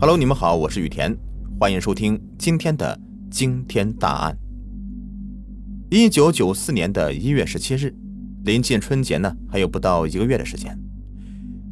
[0.00, 1.12] Hello，你们好，我是雨田，
[1.58, 2.96] 欢迎收听今天的
[3.32, 4.38] 惊天大案。
[5.90, 7.92] 一九九四年的一月十七日，
[8.44, 10.78] 临近春节呢，还有不到一个月的时间。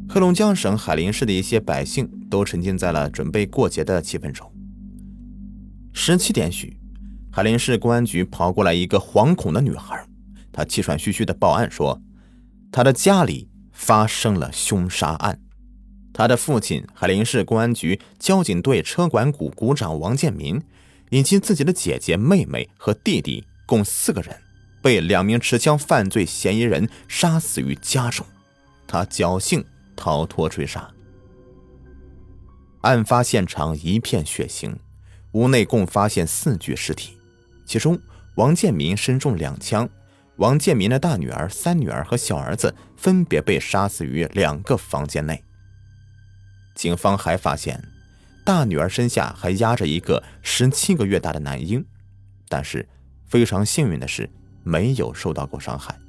[0.09, 4.51] 黑龙江省海林市的一些百姓都沉浸在了准备过节的气氛中。
[5.93, 6.77] 十七点许，
[7.31, 10.05] 海林市公安局跑过来一个惶恐的女孩，
[10.51, 12.01] 她气喘吁吁的报案说，
[12.73, 15.39] 她的家里发生了凶杀案。
[16.17, 20.59] 他的父亲海林市公安局交警队车管股股长王建民，
[21.11, 24.35] 以及自己的姐姐、妹妹和弟弟共四个人，
[24.81, 28.25] 被两名持枪犯罪嫌疑人杀死于家中。
[28.87, 29.63] 他侥幸
[29.95, 30.89] 逃脱追杀。
[32.81, 34.73] 案发现场一片血腥，
[35.33, 37.15] 屋内共发现四具尸体，
[37.63, 37.99] 其中
[38.37, 39.87] 王建民身中两枪，
[40.37, 45.43] 王建民的大女儿、三女儿和小儿子分别被杀死于两个房间内。
[46.87, 47.83] 警方还发现，
[48.45, 51.85] 大女儿身下还压着一个十七个月大的男婴，
[52.47, 52.87] 但是
[53.27, 54.29] 非常幸运的是，
[54.63, 55.99] 没有受到过伤害。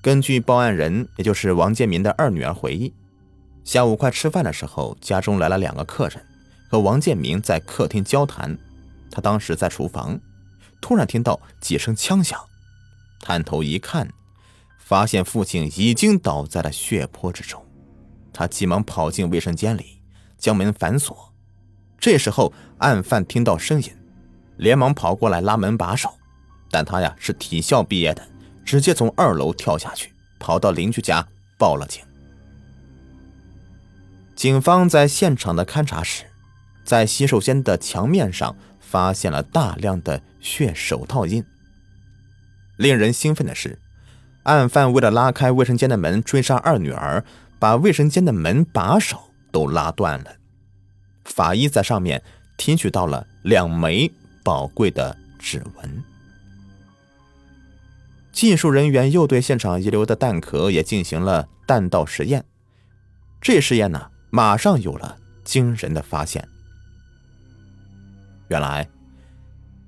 [0.00, 2.94] 根据报案人，也就是王建民的二女儿回忆，
[3.64, 6.24] 下午快吃饭的时候，家中来了两个客人，
[6.70, 8.56] 和王建民在客厅交谈。
[9.10, 10.18] 他当时在厨房，
[10.80, 12.40] 突然听到几声枪响，
[13.20, 14.10] 探头一看，
[14.78, 17.62] 发现父亲已经倒在了血泊之中。
[18.32, 20.00] 他急忙跑进卫生间里，
[20.38, 21.32] 将门反锁。
[21.98, 23.90] 这时候，案犯听到声音，
[24.56, 26.10] 连忙跑过来拉门把手。
[26.70, 28.26] 但他呀是体校毕业的，
[28.64, 31.26] 直接从二楼跳下去，跑到邻居家
[31.58, 32.02] 报了警。
[34.36, 36.24] 警方在现场的勘查时，
[36.84, 41.44] 在洗手间的墙面上发现了大量的血手套印。
[42.76, 43.78] 令人兴奋的是，
[44.44, 47.22] 案犯为了拉开卫生间的门追杀二女儿。
[47.60, 49.20] 把卫生间的门把手
[49.52, 50.34] 都拉断了，
[51.24, 52.20] 法医在上面
[52.56, 54.10] 提取到了两枚
[54.42, 56.02] 宝贵的指纹。
[58.32, 62.44] 技术人员又对现场遗留的弹壳也进行了弹道实验，
[63.40, 66.48] 这实验呢，马上有了惊人的发现。
[68.48, 68.88] 原来。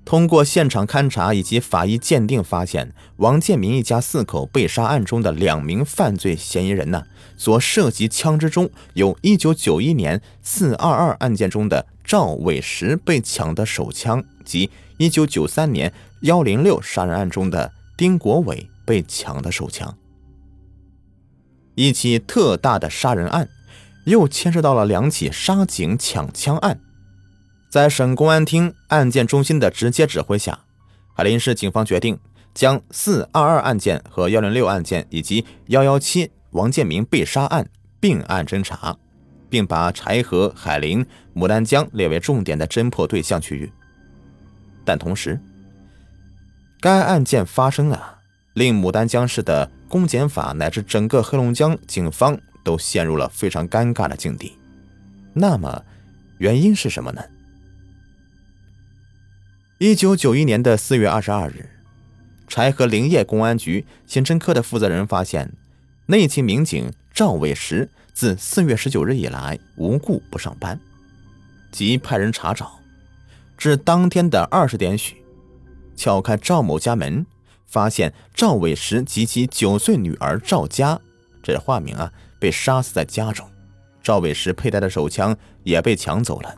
[0.05, 7.05] 通过现场勘查以及法医鉴定，发现王建民一家四口被杀案中的两名犯罪嫌疑人呢，
[7.37, 14.69] 所涉及枪支中有1991年422案件中的赵伟石被抢的手枪，及
[14.99, 19.97] 1993年106杀人案中的丁国伟被抢的手枪。
[21.75, 23.47] 一起特大的杀人案，
[24.03, 26.81] 又牵涉到了两起杀警抢枪案。
[27.73, 30.59] 在省公安厅案件中心的直接指挥下，
[31.11, 32.19] 海林市警方决定
[32.53, 37.67] 将四二二案件和幺零六案件以及幺幺七王建民被杀案
[37.99, 38.95] 并案侦查，
[39.49, 41.03] 并把柴河、海林、
[41.33, 43.73] 牡丹江列为重点的侦破对象区域。
[44.85, 45.41] 但同时，
[46.79, 48.19] 该案件发生啊，
[48.53, 54.59] 令牡丹江市的公检法乃至整个黑龙江警方都陷入了非常尴尬的境地。
[55.33, 55.83] 那么，
[56.37, 57.23] 原因是什么呢？
[59.79, 61.67] 一九九一年的四月二十二日，
[62.47, 65.51] 柴河林业公安局刑侦科的负责人发现，
[66.05, 70.79] 内勤民警赵伟石自四月十九日以来无故不上班，
[71.71, 72.79] 即派人查找，
[73.57, 75.17] 至当天的二十点许，
[75.95, 77.25] 敲开赵某家门，
[77.65, 81.01] 发现赵伟石及其九岁女儿赵佳
[81.41, 83.49] （这化名啊）被杀死在家中，
[84.03, 86.55] 赵伟石佩戴的手枪也被抢走了。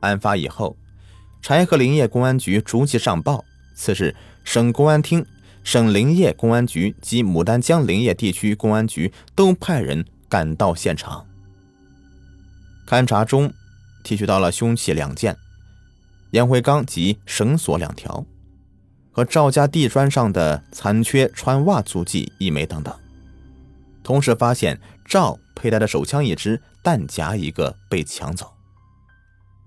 [0.00, 0.74] 案发以后。
[1.44, 3.44] 柴河林业公安局逐级上报。
[3.74, 5.26] 次日，省公安厅、
[5.62, 11.26] 省林业公安局及牡丹江林业地区公安局都派人赶到现场。
[12.88, 13.52] 勘查中，
[14.02, 15.36] 提取到了凶器两件、
[16.30, 18.24] 烟灰缸及绳索两条，
[19.12, 22.98] 和赵家地砖上的残缺穿袜足迹一枚等等。
[24.02, 28.50] 同时发现赵佩戴的手枪一支，弹夹一个被抢走。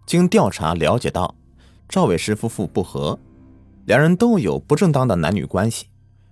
[0.08, 1.36] 经调查了解到。
[1.90, 3.18] 赵伟石夫妇不和，
[3.86, 5.88] 两人都有不正当的男女关系。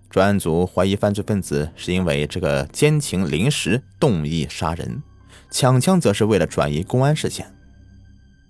[0.09, 5.01] 专案组怀疑犯罪分子是因为这个奸情临时动意杀人，
[5.49, 7.53] 抢枪则是为了转移公安视线。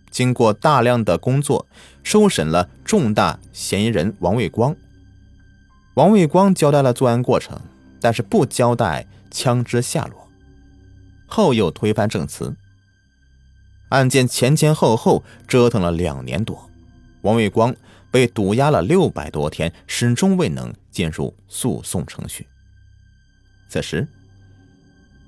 [0.09, 1.67] 经过大量的工作，
[2.01, 4.75] 收审了重大嫌疑人王卫光。
[5.93, 7.59] 王卫光交代了作案过程，
[8.01, 10.27] 但是不交代枪支下落，
[11.27, 12.55] 后又推翻证词。
[13.89, 16.69] 案件前前后后折腾了两年多。
[17.25, 17.75] 王卫光
[18.11, 22.45] 被堵押了六百多天，始终未能进入诉讼程序。
[23.67, 24.07] 此时，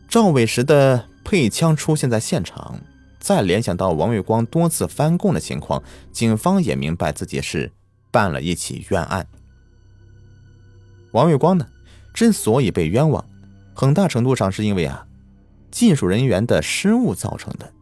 [0.08, 2.80] 赵伟石的配枪出现在现场，
[3.20, 7.72] 再联想到王卫光多次翻供的情况，警方也明白自己是
[8.12, 9.28] 办了一起冤案。
[11.14, 11.66] 王月光呢，
[12.14, 13.28] 之所以被冤枉，
[13.74, 15.08] 很大程度上是因为啊，
[15.72, 17.74] 技术人员的失误造成的。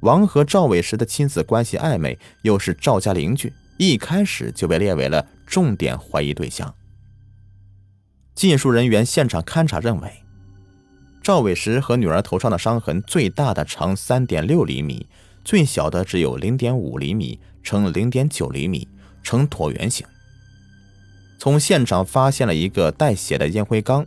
[0.00, 6.74] 王和赵伟石的亲子关系暧昧，又是赵家邻居，一开始就被列为了重点怀疑对象。
[8.34, 10.10] 技术人员现场勘查认为，
[11.22, 15.06] 赵伟石和女儿头上的伤痕，最大的长三点六厘米，
[15.44, 18.88] 最小的只有零点五厘米乘零点九厘米，
[19.22, 20.06] 呈椭圆形。
[21.38, 24.06] 从现场发现了一个带血的烟灰缸，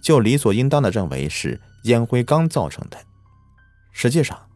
[0.00, 2.98] 就理所应当的认为是烟灰缸造成的。
[3.92, 4.47] 实际上，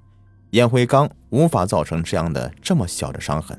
[0.52, 3.58] 烟灰缸无法造成这样的这么小的伤痕，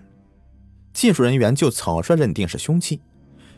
[0.93, 3.01] 技术人员就草率认定是凶器，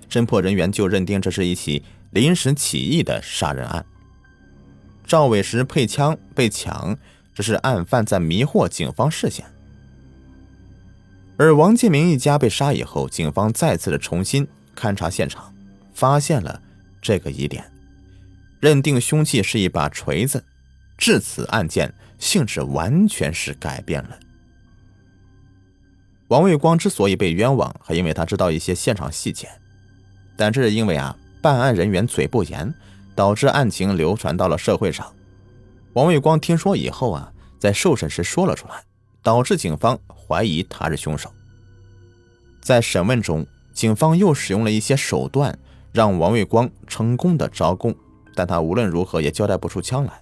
[0.10, 3.86] 侦破人员就认定这是一起临时起意的杀人案。
[5.06, 6.98] 赵伟石配枪被抢，
[7.34, 9.46] 这是案犯在迷惑警方视线。
[11.38, 14.48] 而王建明一家被杀以后，警方再次的重新
[14.78, 15.54] 勘察现场，
[15.94, 16.62] 发现了
[17.02, 17.70] 这个疑点，
[18.62, 20.46] 认定凶器是一把锤子。
[20.98, 24.20] 至此，案件性质完全是改变了。
[26.30, 29.48] 王卫光之所以被冤枉，还因为他知道一些现场细节，
[30.36, 32.74] 但这是因为啊，办案人员嘴不严，
[33.14, 35.14] 导致案情流传到了社会上。
[35.94, 38.84] 王卫光听说以后啊，在受审时说了出来，
[39.22, 41.32] 导致警方怀疑他是凶手。
[42.60, 45.58] 在审问中，警方又使用了一些手段，
[45.94, 47.96] 让王卫光成功的招供，
[48.34, 50.22] 但他无论如何也交代不出枪来。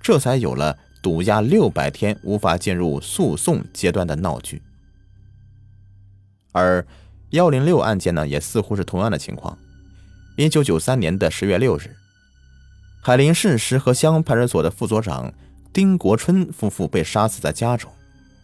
[0.00, 4.62] 这才有了堵押六百天无法进入诉讼阶段的闹剧，
[6.52, 6.86] 而
[7.30, 9.56] 幺零六案件呢，也似乎是同样的情况。
[10.36, 11.96] 一九九三年的十月六日，
[13.02, 15.32] 海林市石河乡派出所的副所长
[15.72, 17.90] 丁国春夫妇被杀死在家中，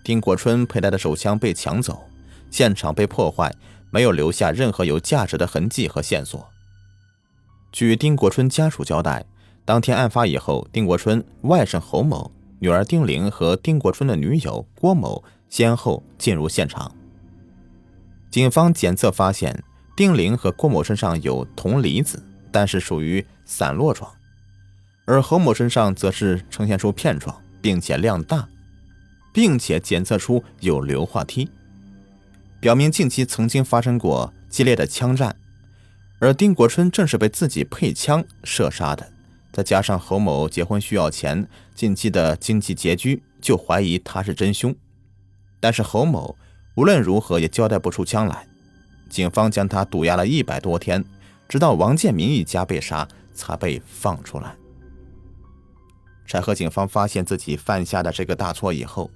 [0.05, 2.05] 丁国春佩戴的手枪被抢走，
[2.51, 3.55] 现场被破坏，
[3.91, 6.49] 没有留下任何有价值的痕迹和线索。
[7.73, 9.27] 据丁国春家属交代。
[9.67, 16.91] 当天案发以后，丁国春外甥侯某、女儿丁玲和丁国春的女友郭某先后进入现场。
[18.31, 19.63] 警方检测发现，
[19.97, 24.11] 丁玲和郭某身上有铜离子，但是属于散落状，
[25.05, 28.49] 而侯某身上则是呈现出片状，并且量大，
[29.33, 31.51] 并且检测出有硫化梯，
[32.61, 35.37] 表明近期曾经发生过激烈的枪战，
[36.19, 39.13] 而丁国春正是被自己配枪射杀的。
[39.57, 44.77] 再加上侯某结婚需要钱，近期的经济拮据，就怀疑他是真凶。
[45.61, 46.37] 但是侯某
[46.75, 48.47] 无论如何也交代不出枪来，
[49.09, 51.03] 警方将他堵押了一百多天，
[51.49, 54.55] 直到王建民一家被杀才被放出来。
[56.27, 59.11] 柴河警方发现自己犯下的这个大错以后，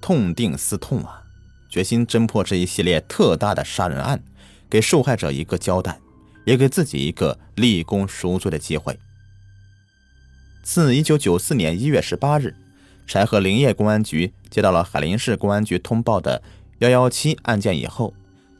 [0.00, 1.22] 痛定思痛啊，
[1.68, 4.20] 决心侦破这一系列特大的杀人案，
[4.68, 6.00] 给受害者一个交代，
[6.44, 8.98] 也给自己一个立功赎罪的机会。
[10.62, 12.54] 自一九九四年一月十八日，
[13.04, 16.40] 柴河林业公安局接到了海林市公安局通报的
[16.78, 18.14] 幺幺七案件以后，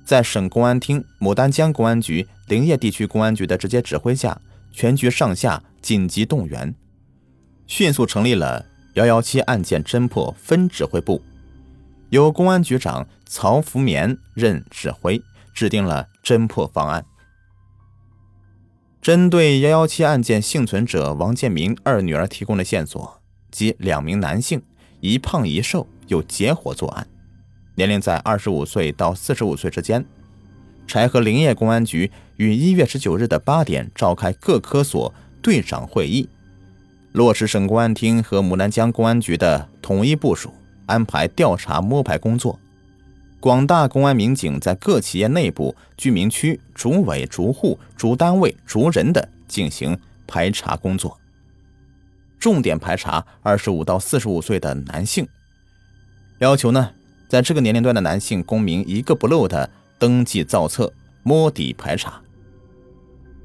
[0.04, 4.40] 在省公安厅、牡丹江公安局、林业地区公安局的直接指挥下，
[4.72, 6.75] 全局上下紧急动员，
[7.69, 11.22] 迅速成立了幺幺七案件侦破分指挥部，
[12.10, 15.22] 由公安局长曹福绵任指挥，
[15.55, 17.06] 制定了侦破方案。
[19.02, 24.62] 针对幺幺七案件幸存者王建明二女儿提供的线索，即两名男性，
[25.00, 27.04] 一胖一瘦，有结伙作案，
[27.74, 30.04] 年龄在二十五岁到四十五岁之间。
[30.86, 36.28] 柴河林业公安局于一月十九日的八点召开各科所队长会议，
[37.10, 40.54] 落实省公安厅和牡丹江公安局的统一部署，
[40.86, 42.56] 安排调查摸排工作。
[43.43, 51.19] 广大公安民警在各企业内部、居民区主委、逐户、主单位、逐人的进行排查工作，
[52.39, 55.27] 重点排查二十五到四十五岁的男性，
[56.39, 56.93] 要求呢，
[57.29, 59.69] 在这个年龄段的男性公民一个不漏的
[59.99, 60.93] 登记造册、
[61.25, 62.20] 摸底排查。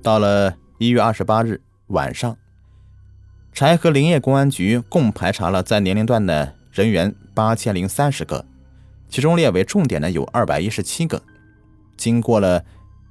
[0.04, 2.38] 到了一月二十八日晚上，
[3.51, 8.46] 柴河林业公安局共排查了在年龄段的人员八千零三十个。
[9.09, 11.21] 其中列为重点的有二百一十七个，
[11.95, 12.63] 经过了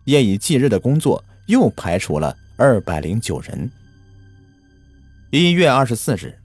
[0.04, 3.70] 夜以继日的工作，又排除了二百零九人。
[5.30, 6.38] 一月二十四日，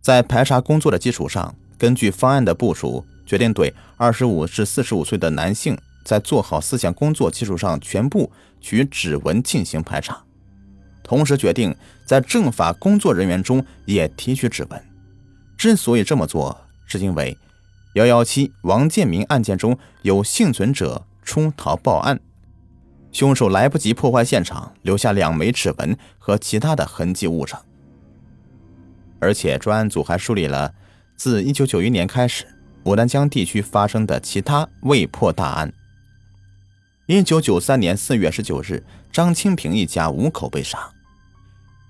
[0.00, 10.24] 在排查工作的基础上，根据方案的部署，决定对二十五至四十五岁的男性，在做好思想工作基础上，全部取指纹进行排查，
[11.02, 14.82] 同时决定在政法工作人员中也提取指纹。
[15.56, 17.36] 之所以这么做，是因为
[17.94, 22.20] 幺幺七王建民案件中有幸存者出逃报案，
[23.10, 27.58] 凶手来不及破坏现场，留下两枚指纹和其他的痕迹物证。
[29.18, 30.72] 而且专案组还梳理了
[31.16, 32.46] 自一九九一年开始
[32.84, 35.72] 牡丹江地区发生的其他未破大案。
[37.06, 40.78] 一九九三年四月十九日，张清平一家五口被杀。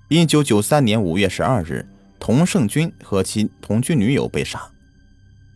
[0.09, 1.87] 一九九三年五月十二日，
[2.19, 4.71] 童胜军和其同居女友被杀。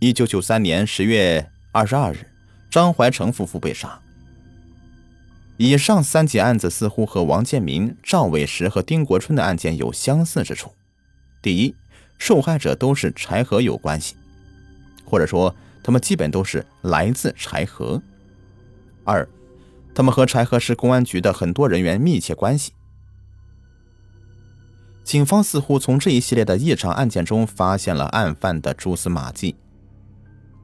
[0.04, 2.26] 一九九三年十月二十二日，
[2.68, 4.02] 张怀成夫妇被杀。
[5.56, 10.74] 以上三起案子似乎和王建民、赵伟石和丁国春的案件有相似之处。
[11.40, 11.74] 第一，
[12.18, 14.14] 受害者都是柴禾有关系，
[15.06, 18.02] 或者说他们基本都是来自柴禾。
[19.04, 19.26] 二，
[19.94, 22.74] 他们和柴河市公安局的很多人员密切关系。
[25.02, 29.56] 警方似乎从这一系列的异常案件中发现了案犯的蛛丝马迹，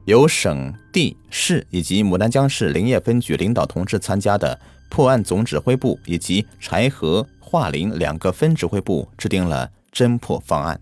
[0.05, 10.79] 由省、地、市以及牡丹江市林业分局领导同志参加的破案总指挥部以及柴河、桦林两个分指挥部制定了侦破方案。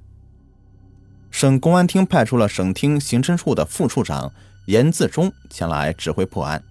[1.30, 4.32] 省公安厅派出了省厅刑侦处的副处长
[4.66, 6.64] 严自忠前来指挥破案，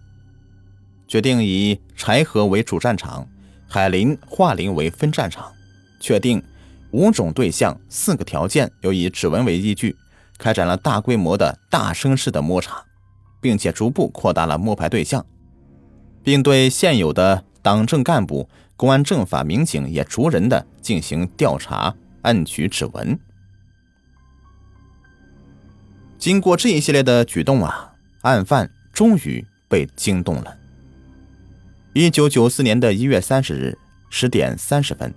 [1.07, 3.29] 决定以柴河为主战场，
[3.69, 5.53] 海林、桦林为分战场，
[6.01, 6.43] 确定。
[6.91, 9.95] 五种对象，四个条件，又以指纹为依据，
[10.39, 12.85] 开展了大规模的大声势的摸查，
[13.41, 15.27] 并且逐步扩大了摸排对象，
[16.23, 23.19] 并对现有的党政干部、公安政法民警也逐人的进行调查，按取指纹。
[26.17, 27.93] 经过这一系列的举动啊，
[28.23, 30.57] 案犯终于被惊动了。
[31.95, 33.77] 一九九四年的一月三十日
[34.09, 35.13] 十点三十分。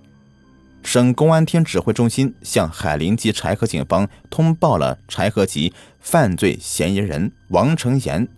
[0.82, 8.28] 省公安厅指挥中心向海林及柴河警方通报了柴河籍犯罪嫌疑人王成岩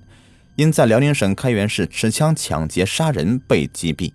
[0.56, 4.12] 因在辽宁省开原市持枪抢劫杀人被击毙。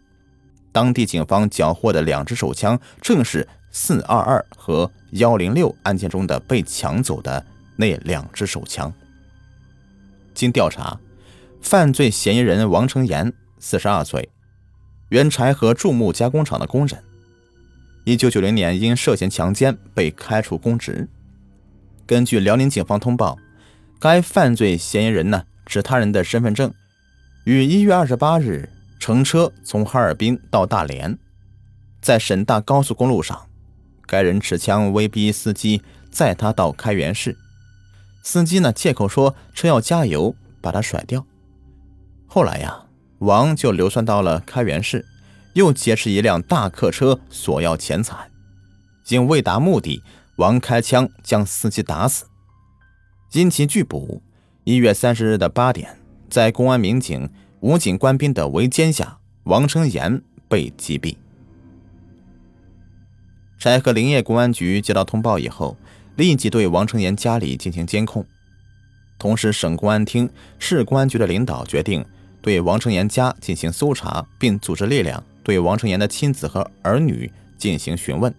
[0.72, 7.46] 当地警方缴获的两支手枪正是四二二和幺零六案件中的被抢走的
[7.76, 8.94] 那两支手枪。
[10.34, 10.98] 经调查，
[11.60, 14.30] 犯罪嫌疑人王成岩，四十二岁，
[15.10, 17.04] 原柴河铸木加工厂的工人。
[18.10, 21.08] 一九九零年因涉嫌强奸被开除公职。
[22.08, 23.38] 根据辽宁警方通报，
[24.00, 26.74] 该犯罪嫌疑人呢持他人的身份证，
[27.44, 28.68] 于一月二十八日
[29.00, 31.20] 乘车从哈尔滨到大连，
[32.02, 33.46] 在沈大高速公路上，
[34.08, 37.38] 该人持枪威逼司机载他到开原市，
[38.24, 41.24] 司机呢借口说车要加油，把他甩掉。
[42.26, 42.86] 后来呀，
[43.20, 45.06] 王就流窜到了开原市。
[45.60, 48.32] 又劫持一辆大客车索要钱财，
[49.10, 50.02] 因未达目的，
[50.38, 52.28] 王开枪将司机打死。
[53.34, 54.22] 因其拒捕，
[54.64, 55.98] 一月三十日的八点，
[56.30, 61.18] 在公安民警、武警官兵的围歼下，王成岩被击毙。
[63.58, 65.76] 柴河林业公安局接到通报以后，
[66.16, 68.26] 立即对王成岩家里进行监控，
[69.18, 72.06] 同时省公安厅、市公安局的领导决定
[72.42, 75.22] 对王成岩家进行搜查，并组织力量。
[75.50, 78.32] 对王成岩的妻子和儿女进行询问。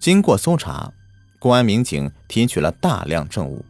[0.00, 0.92] 经过搜查，
[1.38, 3.64] 公安民警提取了大量证物。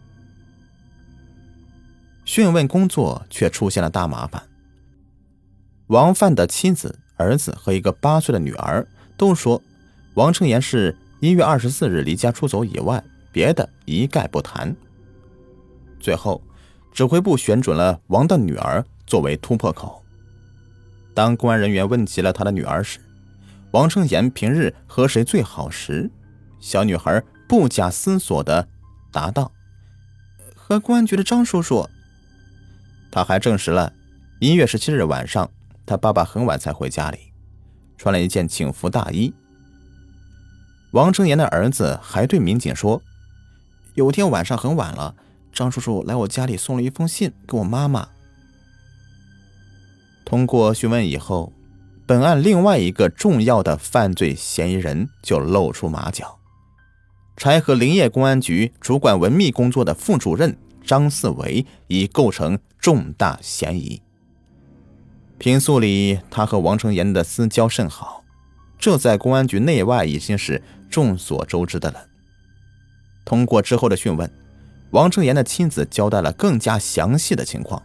[2.24, 4.42] 讯问工作却出现了大麻烦。
[5.88, 8.88] 王范的妻子、儿子和一个八岁的女儿
[9.18, 9.60] 都说，
[10.14, 14.74] 王成岩是一月二十四日离家出走以外，别的一概不谈。
[16.00, 16.42] 最后，
[16.90, 20.02] 指挥部选准了王的女儿作为突破口。
[21.18, 23.00] 当公安人员问及了他的女儿时，
[23.72, 26.08] 王成岩平日和谁最好时，
[26.60, 28.68] 小女孩不假思索地
[29.10, 29.50] 答道
[30.54, 31.90] ：“和公安局的张叔叔。”
[33.10, 33.92] 他还证实了，
[34.38, 35.50] 一月十七日晚上，
[35.84, 37.18] 他爸爸很晚才回家里，
[37.96, 39.34] 穿了一件警服大衣。
[40.92, 43.02] 王成岩的儿子还对民警说
[43.94, 45.16] ：“有天晚上很晚了，
[45.52, 48.10] 张叔叔来我家里送了一封信给我妈妈。”
[50.28, 51.54] 通过询问以后，
[52.04, 56.38] 本案另外一个重要的犯罪嫌疑人就露出马脚。
[57.38, 60.54] 柴河林业公安局主管文秘工作的副主任
[60.84, 64.02] 张四维已构成重大嫌疑。
[65.38, 68.22] 平素里，他和王成岩的私交甚好，
[68.78, 72.04] 这在公安局内外已经是众所周知的了。
[73.24, 74.30] 通过之后的讯问，
[74.90, 77.82] 王成岩的妻子交代了更加详细的情况。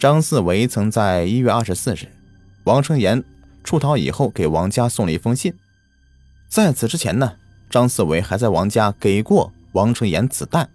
[0.00, 2.08] 张四维曾在一月二十四日，
[2.64, 3.22] 王成岩
[3.62, 5.52] 出逃以后，给王家送了一封信。
[6.48, 7.34] 在此之前呢，
[7.68, 10.70] 张四维还在王家给过王成岩子弹。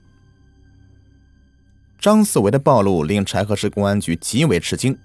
[1.97, 4.95] 张四维的暴露令柴河市公安局极为吃惊。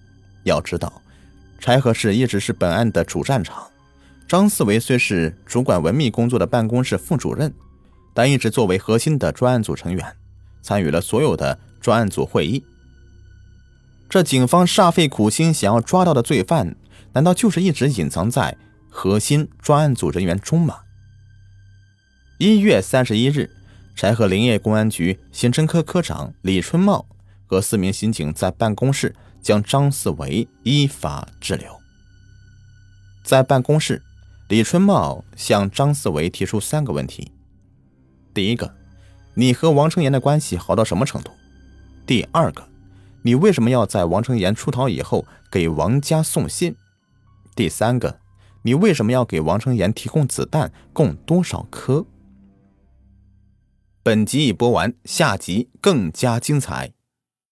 [0.43, 1.01] 要知道，
[1.59, 3.71] 柴河市一直是本案的主战场。
[4.29, 7.51] 张四维虽是主管文秘工作的办公室副主任，
[8.13, 10.15] 但一直作为核心的专案组成员，
[10.61, 12.63] 参与了所有的专案组会议。
[14.11, 16.75] 这警方煞费苦心想要抓到的罪犯，
[17.13, 20.81] 难道就是一直隐藏在核心专案组人员中吗？
[22.39, 23.49] 一月三十一日。
[23.95, 27.05] 柴河林业公安局刑侦科科长李春茂
[27.47, 31.79] 和四名刑警在办公室将张四维依法拘留。
[33.23, 34.03] 在办公室，
[34.49, 37.31] 李春茂向张四维提出三个问题：
[38.33, 38.75] 第一个，
[39.35, 41.31] 你和王成岩的关系好到什么程度？
[42.07, 42.67] 第二个，
[43.23, 46.75] 你为什么要在王成岩出逃以后给王家送信？
[47.55, 48.21] 第三个，
[48.63, 50.73] 你为什么要给王成岩提供子弹？
[50.93, 52.07] 共多少颗？
[54.03, 56.93] 本集已播完，下集更加精彩。